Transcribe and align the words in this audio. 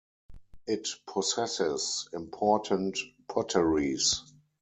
It 0.65 0.87
possesses 1.05 2.09
important 2.11 2.97
potteries. 3.29 4.23